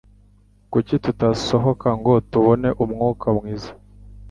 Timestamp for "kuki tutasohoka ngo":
0.71-2.13